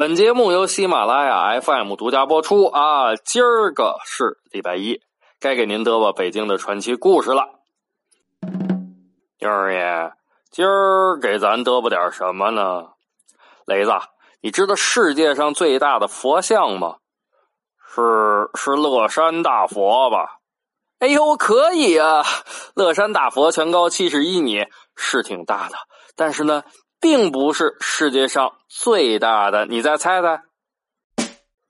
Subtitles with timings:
[0.00, 3.16] 本节目由喜马拉雅 FM 独家播出啊！
[3.16, 5.02] 今儿个是礼拜一，
[5.38, 7.60] 该给您嘚吧北京的传奇故事了。
[9.42, 10.10] 二爷，
[10.50, 12.92] 今儿给咱嘚吧点什么呢？
[13.66, 13.92] 雷子，
[14.40, 16.96] 你知道世界上最大的佛像吗？
[17.86, 20.38] 是是乐山大佛吧？
[21.00, 22.24] 哎呦，可以啊！
[22.74, 24.64] 乐山大佛全高七十一米，
[24.96, 25.76] 是挺大的，
[26.16, 26.62] 但是呢。
[27.00, 30.42] 并不是世界上最大的，你再猜猜？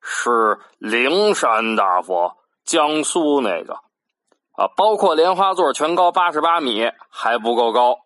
[0.00, 3.74] 是灵山大佛，江苏那个
[4.52, 8.00] 啊，包括莲花座全高八十八米，还不够高。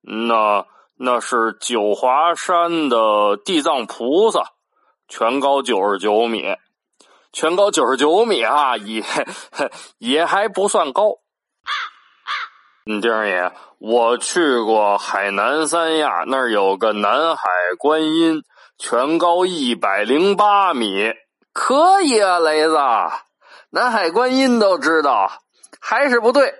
[0.00, 0.64] 那
[0.96, 4.52] 那是九华山的地藏菩萨，
[5.08, 6.56] 全高九十九米，
[7.32, 9.02] 全高九十九米啊，也
[9.98, 11.18] 也还不算高。
[12.84, 17.44] 嗯，丁爷，我去过海南三亚，那儿有个南海
[17.78, 18.42] 观音，
[18.76, 21.12] 全高一百零八米，
[21.52, 22.76] 可以啊，雷子，
[23.70, 25.30] 南海观音都知道，
[25.80, 26.52] 还是不对。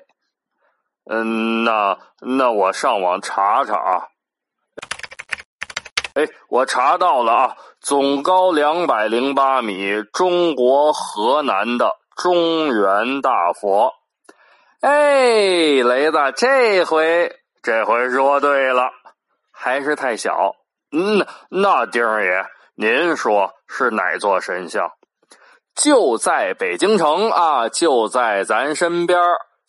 [1.10, 4.06] 嗯，那那我上网查查啊。
[6.14, 13.92] 哎，我查到了啊，总高两百零八米，中国河南的中原大佛。
[14.83, 18.91] 哎，雷子，这回这回说对了，
[19.52, 20.56] 还是太小。
[20.91, 24.91] 嗯，那丁儿爷，您说是哪座神像？
[25.77, 29.20] 就在北京城啊，就在咱身边，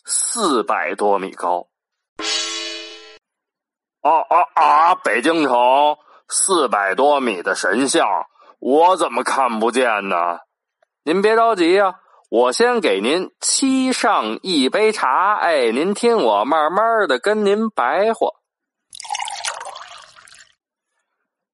[0.04, 1.68] 四百多米高。
[4.02, 4.94] 啊啊啊！
[4.96, 5.96] 北京城
[6.28, 8.04] 四百多米的神像，
[8.58, 10.40] 我怎么看不见呢？
[11.04, 12.00] 您别着急呀。
[12.34, 18.26] 我先给您沏上一杯茶，哎，您听我慢慢的跟您白话。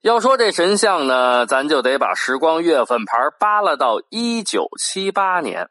[0.01, 5.69] 要说这神像呢，咱就得把时光月份牌扒拉到一九七八年。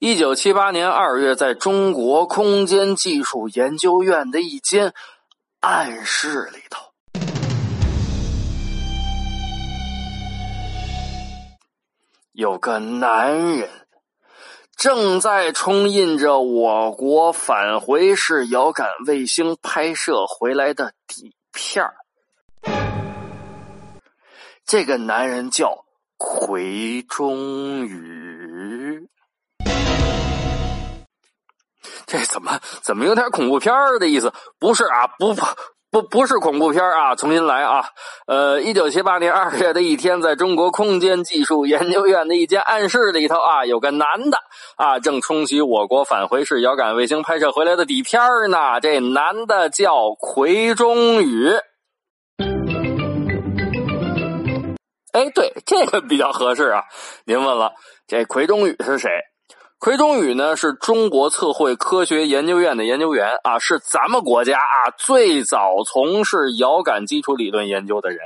[0.00, 4.92] 一九七八年二月，在中国空间技术研究院的一间
[5.60, 6.91] 暗室里头。
[12.32, 13.68] 有个男人
[14.74, 21.84] 正在冲印着我国返回式遥感卫星拍摄回来的底片
[24.64, 25.84] 这个男人叫
[26.16, 29.08] 奎中宇。
[32.06, 34.32] 这怎么怎么有点恐怖片的意思？
[34.58, 35.44] 不是啊，不不。
[35.92, 37.14] 不，不是恐怖片啊！
[37.14, 37.84] 重新来啊！
[38.26, 44.38] 呃，一九七八年二月的一天，在中国空间技术研究院的一间暗室里头啊，有个男的
[44.76, 48.80] 啊，正冲洗我国返回式遥感卫星拍摄回来的底片呢。
[48.80, 51.50] 这男的叫奎中宇。
[55.12, 56.84] 哎，对，这个比较合适啊。
[57.26, 57.72] 您问了，
[58.06, 59.10] 这奎中宇是谁？
[59.82, 68.20] 奎中宇呢，是中国测绘科学研究院的研究员啊，是咱们国家啊最早从事遥感基础理论研究的人。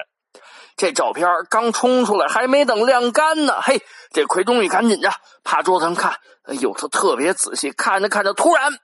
[0.76, 3.80] 这照片刚冲出来，还没等晾干呢，嘿，
[4.10, 5.10] 这奎中宇赶紧着
[5.44, 8.78] 趴桌子上看，哎呦，他特别仔细，看着看着，突然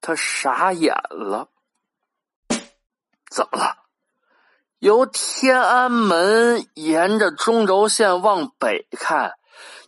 [0.00, 1.50] 他傻眼了。
[3.30, 3.76] 怎么了？
[4.80, 9.34] 由天安门沿着中轴线往北看。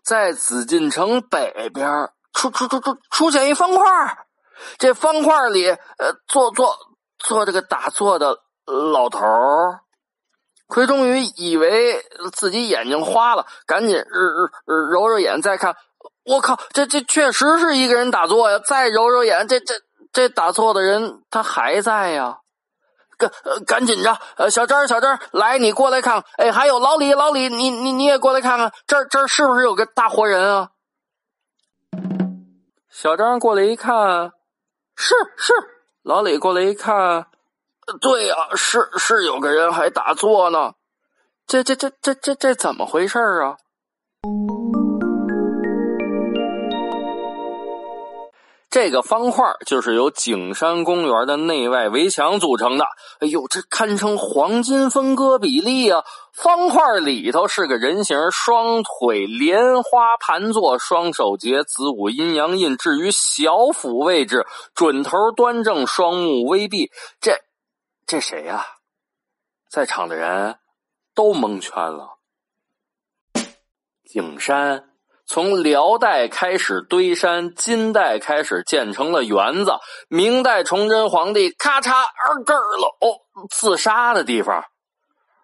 [0.04, 3.84] 在紫禁城北边出出出出出现一方块
[4.78, 6.76] 这方块里呃坐坐
[7.18, 9.20] 坐这个打坐的老头
[10.66, 14.02] 奎中宇以为自己眼睛花了，赶紧
[14.64, 15.76] 揉揉眼再看，
[16.24, 18.58] 我靠，这这确实是一个人打坐呀！
[18.58, 19.74] 再揉揉眼，这这
[20.12, 22.38] 这打坐的人他还在呀。
[23.28, 26.24] 赶赶紧着，呃，小张，小张，来，你过来看。
[26.36, 30.70] 哎，还有老李，老李，你你你也过来看看，这这是不是有个大活人啊？
[32.90, 34.32] 小张过来一看，
[34.96, 35.52] 是是。
[36.02, 37.26] 老李过来一看，
[38.00, 40.72] 对呀，是是有个人还打坐呢。
[41.46, 43.56] 这这这这这这怎么回事啊？
[48.72, 52.86] 这个方块就是由景山公园的内外围墙组成的。
[53.20, 56.02] 哎呦，这堪称黄金分割比例啊！
[56.32, 62.78] 方块里头是个人形，双腿莲花盘坐，双手结子午阴阳印。
[62.78, 66.90] 至于小腹位置，准头端正，双目微闭。
[67.20, 67.42] 这
[68.06, 68.64] 这谁呀？
[69.68, 70.56] 在场的人
[71.14, 72.16] 都蒙圈了。
[74.06, 74.91] 景山。
[75.32, 79.72] 从辽代开始堆山，金代开始建成了园子，
[80.08, 83.16] 明代崇祯皇帝咔嚓二根了哦，
[83.50, 84.62] 自杀的地方。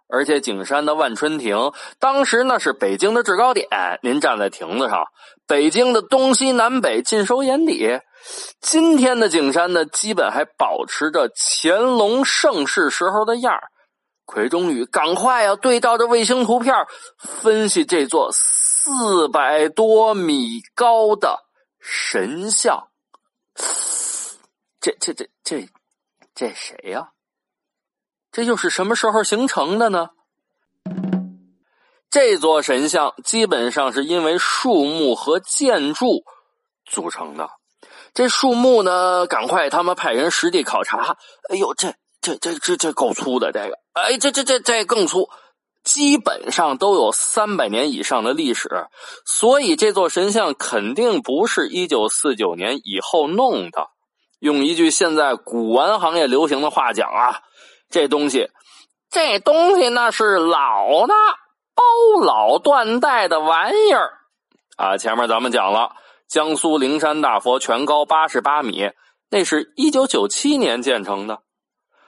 [0.07, 3.67] 而且景山的万春亭，当时那是北京的制高点，
[4.03, 5.07] 您站在亭子上，
[5.47, 7.99] 北京的东西南北尽收眼底。
[8.61, 13.63] 今天的景山呢，基本还保持着乾隆盛世时候的样儿
[14.27, 16.75] 奎中宇，赶快啊，对照着卫星图片
[17.19, 18.31] 分析这座。
[18.89, 21.45] 四百多米高的
[21.79, 22.89] 神像，
[24.81, 25.69] 这这这这
[26.35, 27.11] 这谁呀？
[28.33, 30.09] 这又是什么时候形成的呢？
[32.09, 36.25] 这座神像基本上是因为树木和建筑
[36.87, 37.51] 组成的。
[38.15, 41.19] 这树木呢，赶快他们派人实地考察。
[41.51, 41.93] 哎呦，这
[42.23, 45.29] 这这这这够粗的，这个，哎，这这这这更粗。
[45.89, 48.69] 基本上都有三百年以上的历史，
[49.25, 53.89] 所以这座神像肯定不是一九四九年以后弄的。
[54.39, 57.41] 用一句现在古玩行业流行的话讲啊，
[57.89, 58.51] 这东西，
[59.11, 61.15] 这东西那是老的，
[61.75, 64.11] 包老断代的玩意儿
[64.77, 64.99] 啊。
[64.99, 65.93] 前面咱们讲了，
[66.29, 68.91] 江苏灵山大佛全高八十八米，
[69.31, 71.39] 那是一九九七年建成的。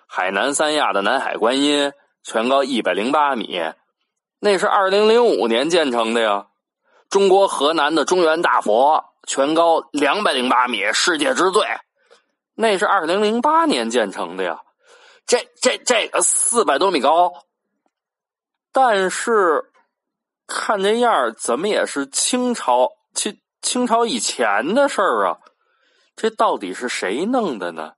[0.07, 1.95] 海南三亚的南海观音。
[2.23, 3.61] 全高一百零八米，
[4.39, 6.47] 那是二零零五年建成的呀。
[7.09, 11.67] 中国河南的中原大佛全高两百零八米，世界之最，
[12.55, 14.63] 那是二零零八年建成的呀。
[15.27, 17.33] 这这这个四百多米高，
[18.73, 19.73] 但是
[20.47, 25.39] 看这样怎么也是清朝清清朝以前的事儿啊。
[26.17, 27.95] 这到底是谁弄的呢？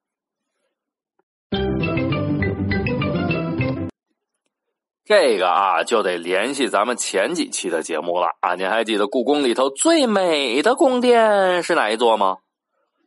[5.05, 8.55] 这个啊，就得联系咱们前几期的节目了啊！
[8.55, 12.39] 您还记得故宫里头最美的宫殿是哪一座吗？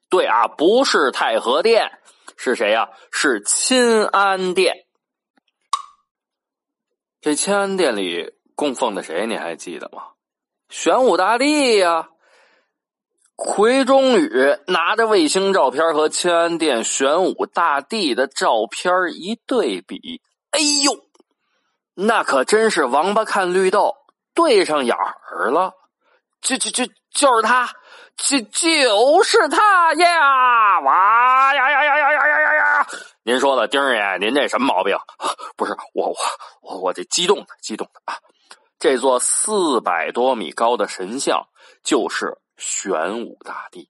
[0.09, 1.89] 对啊，不是太和殿，
[2.35, 2.89] 是谁呀？
[3.11, 4.75] 是钦安殿。
[7.21, 9.25] 这钦安殿里供奉的谁？
[9.25, 10.03] 你还记得吗？
[10.67, 12.09] 玄武大帝呀！
[13.37, 14.29] 奎中宇
[14.67, 20.21] 拿着卫星照片和钦安殿玄武大帝的照片一对比，
[20.51, 21.04] 哎呦！
[21.95, 23.95] 那可真是王八看绿豆，
[24.33, 25.73] 对上眼儿了。
[26.41, 27.67] 就就就就是他，
[28.17, 30.79] 就就是他呀！
[30.81, 32.87] 哇呀呀呀呀呀呀呀呀！
[33.23, 34.95] 您说的丁爷，您这什么毛病？
[35.55, 36.15] 不是我我
[36.61, 38.19] 我我这激动的激动的啊！
[38.77, 41.47] 这座四百多米高的神像
[41.83, 43.89] 就是玄武大帝。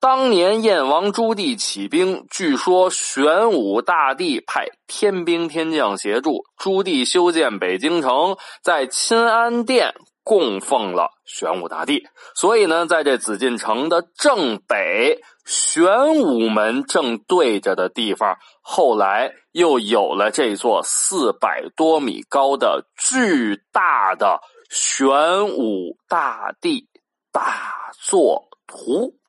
[0.00, 9.94] 当年燕王朱棣起兵，据说玄武大帝派天兵天将协助朱棣修建北京城，在钦安殿
[10.24, 12.08] 供奉了玄武大帝。
[12.34, 26.88] 所以呢，在这紫禁城的正北玄武门正对着的地方，后来又有了这座四百多米高的巨大的玄武大帝
[27.30, 29.19] 大作图。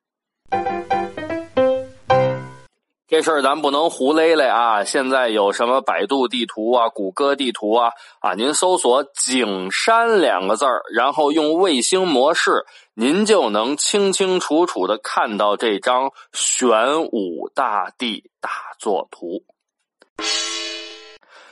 [3.08, 4.84] 这事儿咱不能胡勒勒啊！
[4.84, 7.90] 现在有什么百度地图啊、谷歌地图啊
[8.20, 19.44] 啊，您搜索“景山”两个字儿，然后用卫星模式，您就能清清楚楚的看到这张玄武大帝大作图。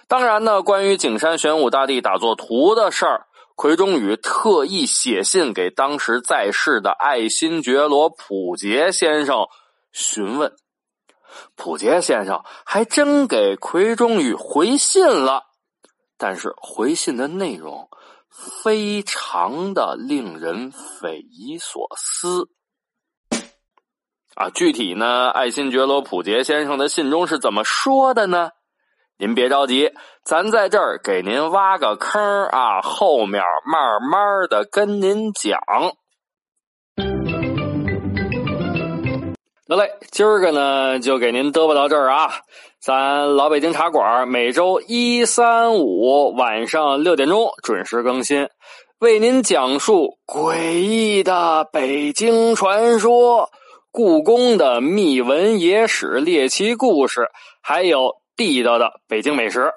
[0.09, 3.27] 当然呢，关于景山玄武大帝打坐图的事儿。
[3.61, 9.49] 奎中宇特意写信给当时在世的爱新觉罗溥杰先生
[9.93, 10.57] 询问，
[11.57, 15.43] 溥杰先生还真给奎中宇回信了，
[16.17, 17.91] 但是回信的内容
[18.31, 22.49] 非常的令人匪夷所思。
[24.37, 28.53] 啊，具体呢，爱新觉罗溥杰先生的信中是怎么说的呢？
[29.21, 29.93] 您别着急，
[30.25, 35.61] 咱在这儿给您挖个坑啊，后面慢慢的跟您讲。
[39.69, 42.31] 得嘞，今儿个呢就给您嘚啵到这儿啊。
[42.81, 48.49] 咱老北京茶馆每周一、三、五晚上六点钟准时更新。
[49.01, 53.51] 为您讲述诡异的北京传说、
[53.93, 57.29] 故宫的秘闻野史、猎奇故事，
[57.61, 58.15] 还有
[58.49, 59.73] 地道的北京美食。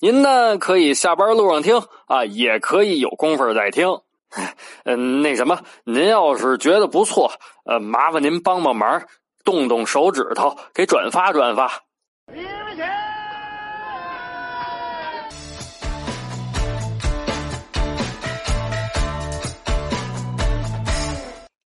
[0.00, 4.00] 您呢可以下班路上听啊，也可以有功夫再听。
[4.84, 7.32] 嗯， 那什么，您要是觉得不错，
[7.66, 9.02] 呃，麻烦您帮帮忙，
[9.44, 11.82] 动动手指头给转发转发。